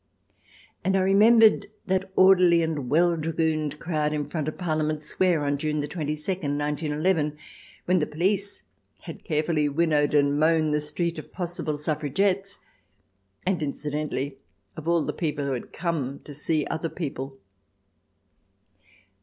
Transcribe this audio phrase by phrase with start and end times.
[0.83, 5.41] And I re membered that orderly and well dragooned crowd in front of Parliament Square
[5.45, 7.37] on June 22, 191 1,
[7.85, 8.63] when the police
[9.01, 12.57] had carefully winnowed and mown the street of possible suffragettes,
[13.45, 14.39] and incidentally
[14.75, 17.37] of all the people who had come to see other people.